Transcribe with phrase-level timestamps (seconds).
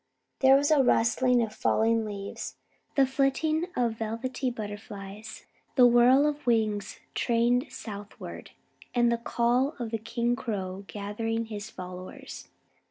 [0.39, 2.55] There was the rustle of falling leaves,
[2.95, 8.49] the flitting of velvety butterflies, the whir of wings trained southward,
[8.95, 12.47] and the call of the king crow gathering his followers.